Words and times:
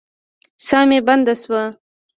ساه 0.67 0.83
مي 0.89 0.99
بنده 1.07 1.33
سوه. 1.41 1.63